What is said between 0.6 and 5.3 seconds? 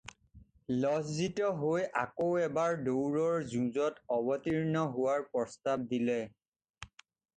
লজ্জিত হৈ আকৌ এবাৰ দৌৰৰ যুঁজত অৱতীৰ্ণ হোৱাৰ